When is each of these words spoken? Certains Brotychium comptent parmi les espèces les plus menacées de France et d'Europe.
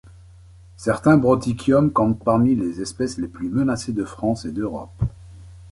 Certains 0.77 1.15
Brotychium 1.19 1.91
comptent 1.91 2.23
parmi 2.23 2.55
les 2.55 2.81
espèces 2.81 3.19
les 3.19 3.27
plus 3.27 3.49
menacées 3.49 3.93
de 3.93 4.03
France 4.03 4.45
et 4.45 4.51
d'Europe. 4.51 4.89